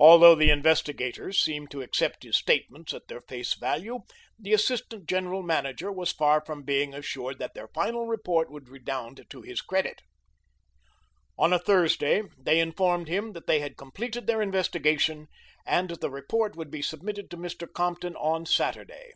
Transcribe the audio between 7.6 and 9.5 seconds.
final report would redound to